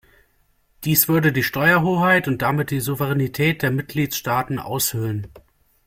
[0.83, 5.27] Dies würde die Steuerhoheit, und damit die Souveränität der Mitgliedstaaten, aushöhlen.